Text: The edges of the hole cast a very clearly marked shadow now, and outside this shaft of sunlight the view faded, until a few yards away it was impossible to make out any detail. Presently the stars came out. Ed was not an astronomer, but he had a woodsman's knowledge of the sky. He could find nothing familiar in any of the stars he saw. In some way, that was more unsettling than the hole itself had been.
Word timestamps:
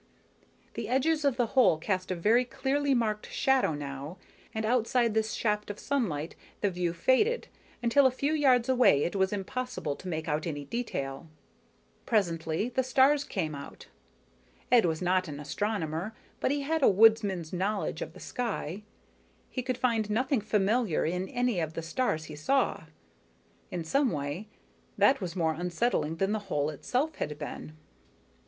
The 0.73 0.89
edges 0.89 1.23
of 1.23 1.37
the 1.37 1.45
hole 1.53 1.77
cast 1.77 2.09
a 2.09 2.15
very 2.15 2.43
clearly 2.43 2.95
marked 2.95 3.29
shadow 3.31 3.75
now, 3.75 4.17
and 4.51 4.65
outside 4.65 5.13
this 5.13 5.33
shaft 5.33 5.69
of 5.69 5.77
sunlight 5.77 6.35
the 6.61 6.71
view 6.71 6.91
faded, 6.91 7.47
until 7.83 8.07
a 8.07 8.09
few 8.09 8.33
yards 8.33 8.67
away 8.67 9.03
it 9.03 9.15
was 9.15 9.31
impossible 9.31 9.95
to 9.97 10.07
make 10.07 10.27
out 10.27 10.47
any 10.47 10.65
detail. 10.65 11.27
Presently 12.07 12.69
the 12.69 12.81
stars 12.81 13.23
came 13.23 13.53
out. 13.53 13.89
Ed 14.71 14.85
was 14.85 15.03
not 15.03 15.27
an 15.27 15.39
astronomer, 15.39 16.15
but 16.39 16.49
he 16.49 16.61
had 16.61 16.81
a 16.81 16.89
woodsman's 16.89 17.53
knowledge 17.53 18.01
of 18.01 18.13
the 18.13 18.19
sky. 18.19 18.81
He 19.51 19.61
could 19.61 19.77
find 19.77 20.09
nothing 20.09 20.41
familiar 20.41 21.05
in 21.05 21.29
any 21.29 21.59
of 21.59 21.73
the 21.75 21.83
stars 21.83 22.25
he 22.25 22.35
saw. 22.35 22.85
In 23.69 23.83
some 23.83 24.09
way, 24.11 24.47
that 24.97 25.21
was 25.21 25.35
more 25.35 25.53
unsettling 25.53 26.15
than 26.15 26.31
the 26.31 26.39
hole 26.49 26.71
itself 26.71 27.17
had 27.17 27.37
been. 27.37 27.77